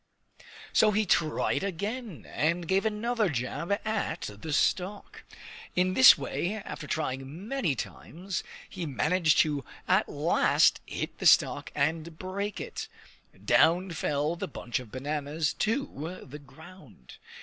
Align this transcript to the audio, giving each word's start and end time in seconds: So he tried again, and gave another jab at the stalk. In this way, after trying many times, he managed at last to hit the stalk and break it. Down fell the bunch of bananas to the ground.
So 0.73 0.89
he 0.89 1.05
tried 1.05 1.63
again, 1.63 2.25
and 2.25 2.67
gave 2.67 2.87
another 2.87 3.29
jab 3.29 3.71
at 3.85 4.31
the 4.41 4.51
stalk. 4.51 5.23
In 5.75 5.93
this 5.93 6.17
way, 6.17 6.55
after 6.55 6.87
trying 6.87 7.47
many 7.47 7.75
times, 7.75 8.43
he 8.67 8.87
managed 8.87 9.47
at 9.87 10.09
last 10.09 10.81
to 10.87 10.91
hit 10.95 11.19
the 11.19 11.27
stalk 11.27 11.71
and 11.75 12.17
break 12.17 12.59
it. 12.59 12.87
Down 13.45 13.91
fell 13.91 14.35
the 14.35 14.47
bunch 14.47 14.79
of 14.79 14.91
bananas 14.91 15.53
to 15.59 16.21
the 16.27 16.39
ground. 16.39 17.17